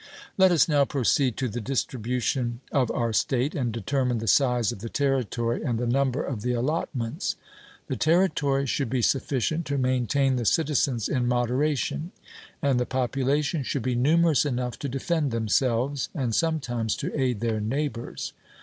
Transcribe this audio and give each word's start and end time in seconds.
Let 0.35 0.51
us 0.51 0.67
now 0.67 0.83
proceed 0.83 1.37
to 1.37 1.47
the 1.47 1.61
distribution 1.61 2.61
of 2.71 2.89
our 2.89 3.13
state, 3.13 3.53
and 3.53 3.71
determine 3.71 4.17
the 4.17 4.25
size 4.25 4.71
of 4.71 4.79
the 4.79 4.89
territory 4.89 5.61
and 5.61 5.77
the 5.77 5.85
number 5.85 6.23
of 6.23 6.41
the 6.41 6.53
allotments. 6.53 7.35
The 7.85 7.95
territory 7.97 8.65
should 8.65 8.89
be 8.89 9.03
sufficient 9.03 9.67
to 9.67 9.77
maintain 9.77 10.37
the 10.37 10.45
citizens 10.45 11.07
in 11.07 11.27
moderation, 11.27 12.13
and 12.63 12.79
the 12.79 12.87
population 12.87 13.61
should 13.61 13.83
be 13.83 13.93
numerous 13.93 14.43
enough 14.43 14.79
to 14.79 14.89
defend 14.89 15.29
themselves, 15.29 16.09
and 16.15 16.33
sometimes 16.33 16.95
to 16.95 17.13
aid 17.15 17.39
their 17.39 17.59
neighbours. 17.61 18.33